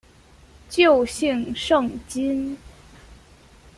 [0.67, 2.57] 旧姓胜津。